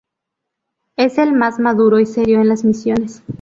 Es 0.95 1.19
el 1.19 1.31
más 1.33 1.59
maduro 1.59 1.99
y 1.99 2.07
serio 2.07 2.41
en 2.41 2.47
las 2.47 2.63
misiones. 2.65 3.21